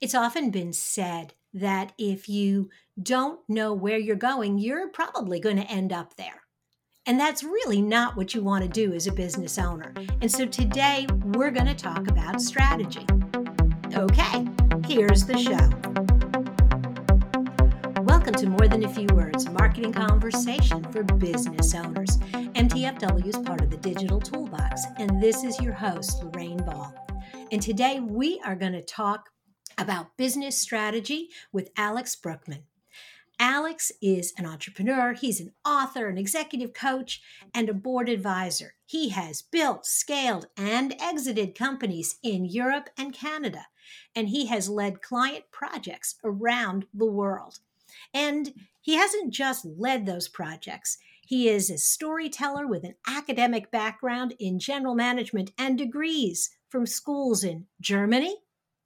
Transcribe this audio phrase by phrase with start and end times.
[0.00, 2.70] It's often been said that if you
[3.02, 6.44] don't know where you're going, you're probably going to end up there.
[7.04, 9.92] And that's really not what you want to do as a business owner.
[10.22, 13.04] And so today we're going to talk about strategy.
[13.92, 14.48] Okay,
[14.86, 15.68] here's the show.
[18.02, 22.16] Welcome to More Than a Few Words, marketing conversation for business owners.
[22.32, 26.94] MTFW is part of the Digital Toolbox, and this is your host, Lorraine Ball.
[27.52, 29.28] And today we are going to talk
[29.80, 32.64] about business strategy with Alex Brueckmann.
[33.38, 37.22] Alex is an entrepreneur, he's an author, an executive coach,
[37.54, 38.74] and a board advisor.
[38.84, 43.66] He has built, scaled, and exited companies in Europe and Canada,
[44.14, 47.60] and he has led client projects around the world.
[48.12, 50.98] And he hasn't just led those projects.
[51.26, 57.42] He is a storyteller with an academic background in general management and degrees from schools
[57.42, 58.36] in Germany,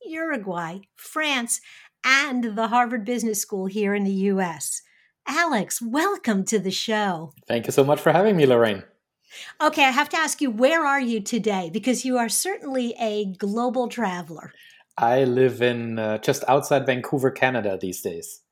[0.06, 1.60] Uruguay, France,
[2.04, 4.82] and the Harvard Business School here in the US.
[5.26, 7.32] Alex, welcome to the show.
[7.48, 8.82] Thank you so much for having me, Lorraine.
[9.60, 11.70] Okay, I have to ask you, where are you today?
[11.72, 14.52] Because you are certainly a global traveler.
[14.96, 18.42] I live in uh, just outside Vancouver, Canada these days.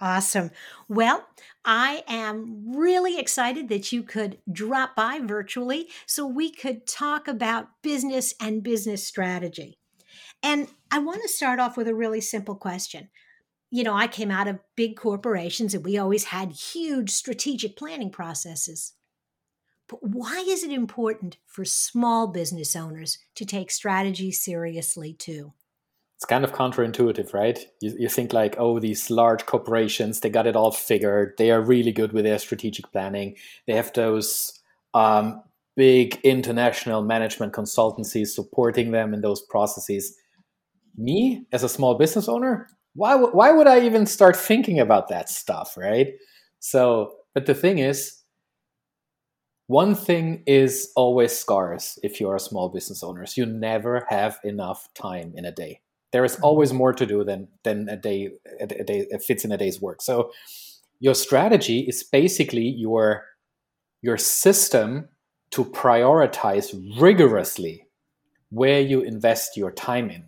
[0.00, 0.50] Awesome.
[0.88, 1.26] Well,
[1.62, 7.68] I am really excited that you could drop by virtually so we could talk about
[7.82, 9.79] business and business strategy.
[10.42, 13.08] And I want to start off with a really simple question.
[13.70, 18.10] You know, I came out of big corporations and we always had huge strategic planning
[18.10, 18.94] processes.
[19.88, 25.52] But why is it important for small business owners to take strategy seriously too?
[26.20, 27.58] it's kind of counterintuitive, right?
[27.80, 31.32] You, you think like, oh, these large corporations, they got it all figured.
[31.38, 33.36] They are really good with their strategic planning.
[33.66, 34.60] They have those
[34.92, 35.42] um,
[35.76, 40.14] big international management consultancies supporting them in those processes.
[40.96, 45.28] Me, as a small business owner, why, why would I even start thinking about that
[45.28, 46.08] stuff, right?
[46.58, 48.16] So, but the thing is,
[49.68, 53.24] one thing is always scarce if you're a small business owner.
[53.36, 55.80] You never have enough time in a day
[56.12, 56.44] there is mm-hmm.
[56.44, 58.30] always more to do than than a day
[58.60, 60.02] a day it fits in a day's work.
[60.02, 60.32] So
[60.98, 63.24] your strategy is basically your
[64.02, 65.08] your system
[65.52, 67.86] to prioritize rigorously
[68.50, 70.24] where you invest your time in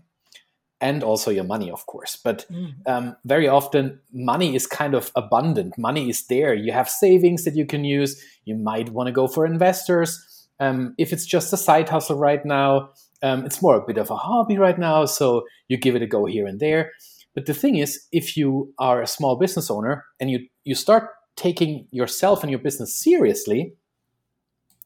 [0.83, 2.75] and also your money of course but mm.
[2.87, 7.57] um, very often money is kind of abundant money is there you have savings that
[7.57, 11.57] you can use you might want to go for investors um, if it's just a
[11.57, 12.91] side hustle right now
[13.23, 16.07] um, it's more a bit of a hobby right now, so you give it a
[16.07, 16.91] go here and there.
[17.35, 21.09] But the thing is, if you are a small business owner and you you start
[21.37, 23.75] taking yourself and your business seriously,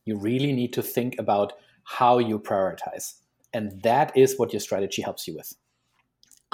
[0.05, 1.55] you really need to think about
[1.85, 3.15] how you prioritize.
[3.53, 5.55] And that is what your strategy helps you with.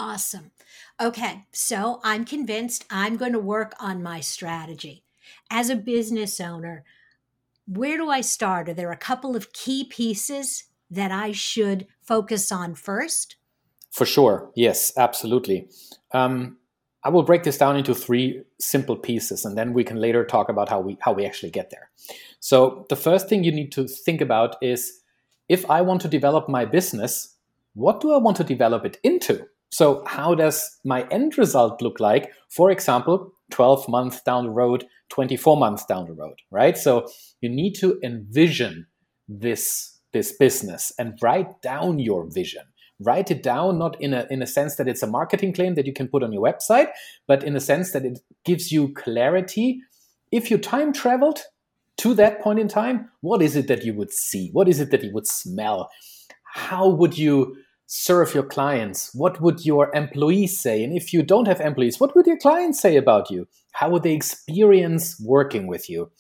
[0.04, 0.50] Awesome.
[1.00, 5.04] Okay, so I'm convinced I'm going to work on my strategy.
[5.48, 6.82] As a business owner,
[7.68, 8.68] where do I start?
[8.68, 13.36] Are there a couple of key pieces that I should focus on first?
[13.92, 14.50] For sure.
[14.56, 15.68] Yes, absolutely.
[16.10, 16.56] Um,
[17.04, 20.48] I will break this down into three simple pieces, and then we can later talk
[20.48, 21.90] about how we how we actually get there.
[22.40, 25.00] So the first thing you need to think about is
[25.48, 27.36] if I want to develop my business,
[27.74, 29.46] what do I want to develop it into?
[29.72, 32.31] So how does my end result look like?
[32.50, 36.77] For example, 12 months down the road, 24 months down the road, right?
[36.77, 37.09] So
[37.41, 38.87] you need to envision
[39.28, 42.62] this this business and write down your vision
[43.00, 45.87] write it down not in a in a sense that it's a marketing claim that
[45.87, 46.88] you can put on your website
[47.27, 49.81] but in a sense that it gives you clarity
[50.31, 51.41] if you time traveled
[51.97, 54.91] to that point in time what is it that you would see what is it
[54.91, 55.91] that you would smell
[56.53, 57.56] how would you
[57.94, 60.82] serve your clients what would your employees say?
[60.82, 63.47] And if you don't have employees what would your clients say about you?
[63.72, 66.10] How would they experience working with you?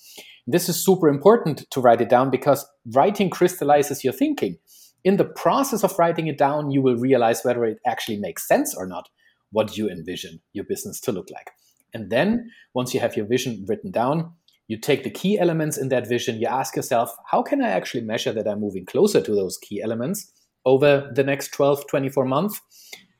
[0.46, 4.58] This is super important to write it down because writing crystallizes your thinking.
[5.02, 8.74] In the process of writing it down, you will realize whether it actually makes sense
[8.74, 9.08] or not,
[9.50, 11.52] what you envision your business to look like.
[11.94, 14.32] And then, once you have your vision written down,
[14.68, 18.04] you take the key elements in that vision, you ask yourself, how can I actually
[18.04, 20.30] measure that I'm moving closer to those key elements
[20.64, 22.60] over the next 12, 24 months?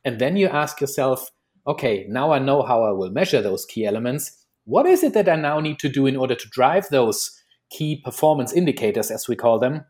[0.05, 1.31] And then you ask yourself,
[1.67, 5.29] okay, now I know how I will measure those key elements what is it that
[5.29, 9.37] I now need to do in order to drive those key performance indicators, as we
[9.37, 9.85] call them,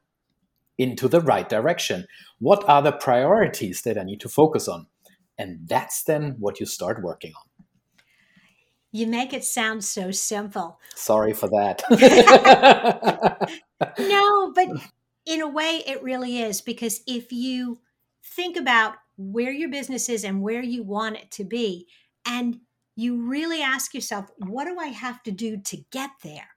[0.78, 2.06] into the right direction?
[2.38, 4.86] What are the priorities that I need to focus on?
[5.36, 7.64] And that's then what you start working on.
[8.92, 10.78] You make it sound so simple.
[10.94, 11.82] Sorry for that.
[13.98, 14.68] no, but
[15.26, 17.80] in a way, it really is because if you
[18.24, 21.86] think about where your business is and where you want it to be.
[22.26, 22.60] And
[22.96, 26.48] you really ask yourself, what do I have to do to get there?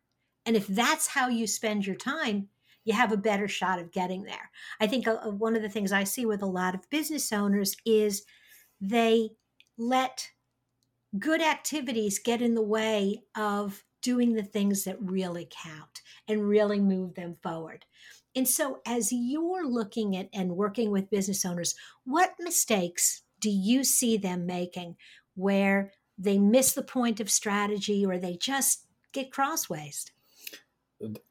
[0.46, 2.50] And if that's how you spend your time,
[2.84, 4.52] you have a better shot of getting there.
[4.80, 7.34] I think uh, uh, one of the things I see with a lot of business
[7.34, 8.24] owners is
[8.80, 9.30] they
[9.78, 10.30] let
[11.18, 16.80] good activities get in the way of doing the things that really count and really
[16.80, 17.86] move them forward.
[18.36, 23.84] And so, as you're looking at and working with business owners, what mistakes do you
[23.84, 24.98] see them making
[25.36, 30.12] where they miss the point of strategy or they just get crossways?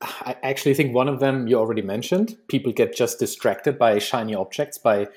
[0.02, 2.36] I actually think one of them you already mentioned.
[2.48, 5.08] People get just distracted by shiny objects, by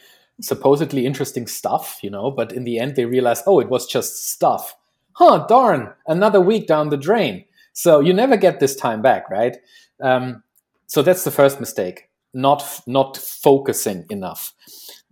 [0.42, 4.30] supposedly interesting stuff, you know, but in the end they realize, oh, it was just
[4.30, 4.76] stuff.
[5.14, 7.46] Huh, darn, another week down the drain.
[7.74, 9.58] So you never get this time back, right?
[10.02, 10.44] Um,
[10.88, 14.54] so that's the first mistake, not not focusing enough.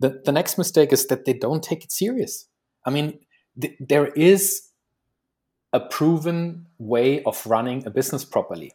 [0.00, 2.46] The, the next mistake is that they don't take it serious.
[2.84, 3.20] I mean,
[3.60, 4.62] th- there is
[5.72, 8.72] a proven way of running a business properly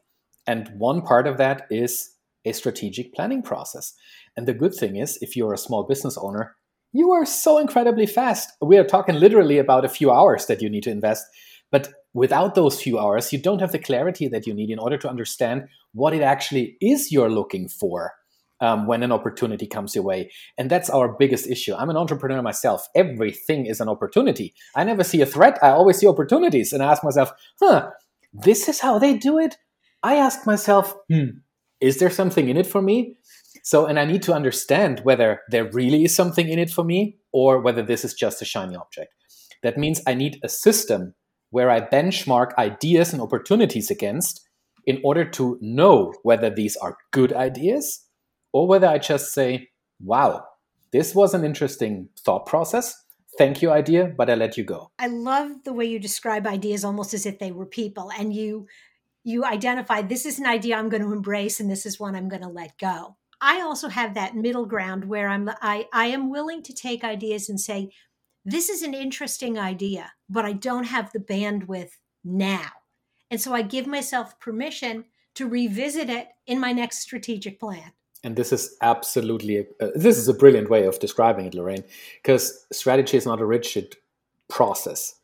[0.48, 2.16] and one part of that is
[2.46, 3.94] a strategic planning process.
[4.36, 6.56] And the good thing is, if you're a small business owner,
[6.94, 8.50] you are so incredibly fast.
[8.62, 11.26] We are talking literally about a few hours that you need to invest.
[11.72, 14.98] But without those few hours, you don't have the clarity that you need in order
[14.98, 18.14] to understand what it actually is you're looking for
[18.62, 20.32] um, when an opportunity comes your way.
[20.58, 21.74] And that's our biggest issue.
[21.74, 22.88] I'm an entrepreneur myself.
[22.96, 24.54] Everything is an opportunity.
[24.76, 26.72] I never see a threat, I always see opportunities.
[26.72, 27.90] And I ask myself, huh,
[28.34, 29.58] this is how they do it?
[30.04, 31.40] I ask myself, hmm,
[31.80, 33.16] is there something in it for me?
[33.64, 37.18] So, and I need to understand whether there really is something in it for me
[37.32, 39.14] or whether this is just a shiny object.
[39.62, 41.14] That means I need a system
[41.52, 44.42] where I benchmark ideas and opportunities against
[44.86, 48.06] in order to know whether these are good ideas
[48.52, 49.70] or whether I just say,
[50.02, 50.44] wow,
[50.92, 52.96] this was an interesting thought process.
[53.38, 54.92] Thank you, idea, but I let you go.
[55.00, 58.68] I love the way you describe ideas almost as if they were people and you
[59.24, 62.28] you identify this is an idea I'm going to embrace and this is one I'm
[62.28, 63.18] going to let go.
[63.40, 67.48] I also have that middle ground where I'm I, I am willing to take ideas
[67.48, 67.92] and say,
[68.46, 71.92] this is an interesting idea, but I don't have the bandwidth
[72.24, 72.70] now.
[73.30, 75.06] And so I give myself permission
[75.36, 77.92] to revisit it in my next strategic plan.
[78.24, 81.84] And this is absolutely uh, this is a brilliant way of describing it, Lorraine,
[82.22, 83.96] because strategy is not a rigid
[84.48, 85.16] process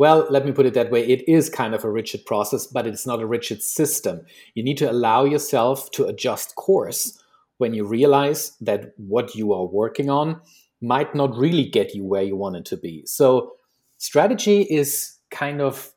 [0.00, 1.06] well, let me put it that way.
[1.06, 4.22] It is kind of a rigid process, but it's not a rigid system.
[4.54, 7.22] You need to allow yourself to adjust course
[7.58, 10.40] when you realize that what you are working on
[10.80, 13.02] might not really get you where you want it to be.
[13.06, 13.52] So,
[13.98, 15.92] strategy is kind of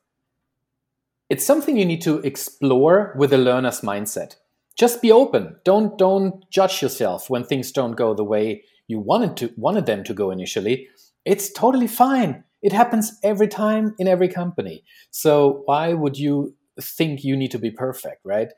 [1.30, 4.36] it's something you need to explore with a learner's mindset.
[4.76, 5.56] Just be open.
[5.64, 10.04] Don't don't judge yourself when things don't go the way you wanted to wanted them
[10.04, 10.88] to go initially.
[11.24, 14.84] It's totally fine it happens every time in every company.
[15.10, 18.48] So why would you think you need to be perfect, right?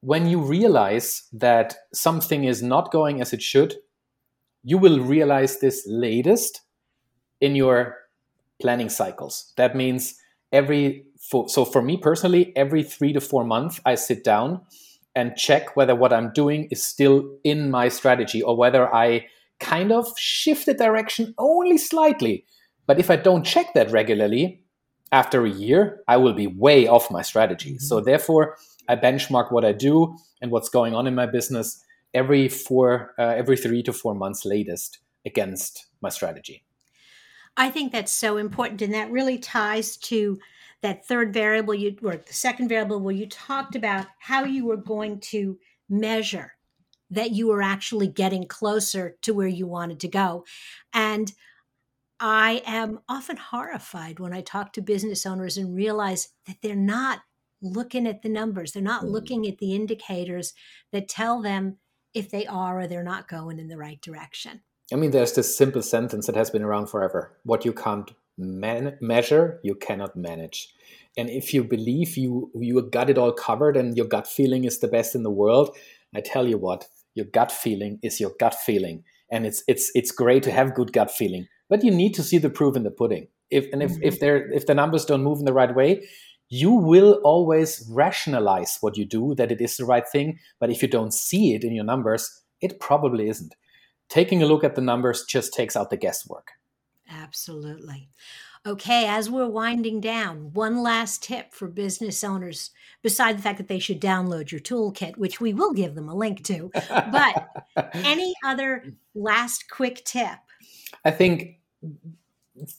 [0.00, 3.76] When you realize that something is not going as it should,
[4.62, 6.62] you will realize this latest
[7.40, 7.96] in your
[8.60, 9.52] planning cycles.
[9.56, 10.16] That means
[10.52, 14.62] every for, so for me personally, every three to four months, I sit down
[15.14, 19.26] and check whether what I'm doing is still in my strategy or whether I
[19.58, 22.44] kind of shift the direction only slightly
[22.88, 24.62] but if I don't check that regularly,
[25.12, 27.72] after a year, I will be way off my strategy.
[27.72, 27.84] Mm-hmm.
[27.84, 28.56] So therefore,
[28.88, 31.84] I benchmark what I do and what's going on in my business
[32.14, 36.64] every four, uh, every three to four months latest against my strategy.
[37.56, 40.38] I think that's so important, and that really ties to
[40.80, 44.76] that third variable you or the second variable where you talked about how you were
[44.76, 46.54] going to measure
[47.10, 50.44] that you were actually getting closer to where you wanted to go.
[50.92, 51.32] And
[52.20, 57.20] I am often horrified when I talk to business owners and realize that they're not
[57.62, 58.72] looking at the numbers.
[58.72, 59.10] They're not mm.
[59.10, 60.52] looking at the indicators
[60.92, 61.78] that tell them
[62.14, 64.60] if they are or they're not going in the right direction.
[64.92, 68.96] I mean, there's this simple sentence that has been around forever what you can't man-
[69.00, 70.72] measure, you cannot manage.
[71.16, 74.78] And if you believe you you got it all covered and your gut feeling is
[74.78, 75.76] the best in the world,
[76.14, 80.12] I tell you what, your gut feeling is your gut feeling, and it's it's it's
[80.12, 82.90] great to have good gut feeling but you need to see the proof in the
[82.90, 83.28] pudding.
[83.50, 84.02] If and if mm-hmm.
[84.02, 86.06] if there if the numbers don't move in the right way,
[86.48, 90.38] you will always rationalize what you do that it is the right thing.
[90.58, 93.54] But if you don't see it in your numbers, it probably isn't.
[94.08, 96.52] Taking a look at the numbers just takes out the guesswork.
[97.10, 98.08] Absolutely.
[98.66, 102.70] Okay, as we're winding down, one last tip for business owners,
[103.02, 106.14] beside the fact that they should download your toolkit, which we will give them a
[106.14, 106.70] link to.
[106.90, 107.48] But
[107.94, 110.38] any other last quick tip
[111.04, 111.58] I think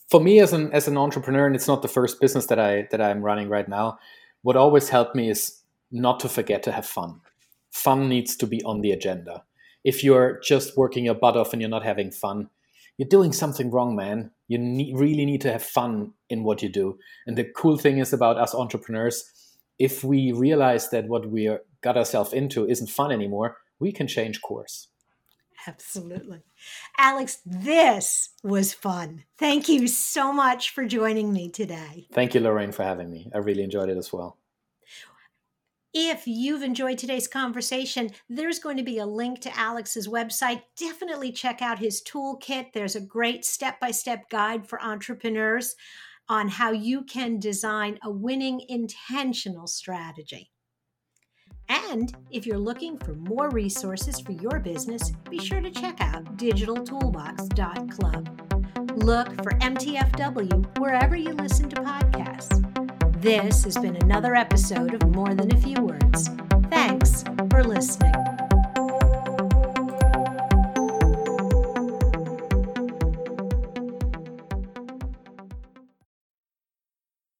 [0.10, 2.88] for me as an as an entrepreneur, and it's not the first business that I
[2.92, 4.00] that I'm running right now.
[4.42, 7.22] What always helped me is not to forget to have fun.
[7.72, 9.44] Fun needs to be on the agenda.
[9.84, 12.50] If you're just working your butt off and you're not having fun,
[12.98, 14.32] you're doing something wrong, man.
[14.48, 16.98] You need, really need to have fun in what you do.
[17.26, 19.24] And the cool thing is about us entrepreneurs,
[19.78, 21.50] if we realize that what we
[21.82, 24.90] got ourselves into isn't fun anymore, we can change course.
[25.68, 26.42] Absolutely.
[26.98, 29.24] Alex, this was fun.
[29.38, 32.08] Thank you so much for joining me today.
[32.13, 33.30] Thank you, Lorraine, for having me.
[33.34, 34.38] I really enjoyed it as well.
[35.92, 40.62] If you've enjoyed today's conversation, there's going to be a link to Alex's website.
[40.78, 42.74] Definitely check out his toolkit.
[42.74, 45.75] There's a great step by step guide for entrepreneurs
[46.28, 50.51] on how you can design a winning intentional strategy.
[51.70, 56.26] And if you're looking for more resources for your business, be sure to check out
[56.38, 58.98] digitaltoolbox.club.
[58.98, 62.66] Look for MTFW wherever you listen to podcasts.
[63.22, 66.30] This has been another episode of More Than a Few Words.
[66.70, 68.29] Thanks for listening.